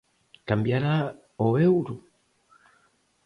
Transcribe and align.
Cambiará 0.49 0.95
ao 1.39 1.51
euro? 1.69 1.95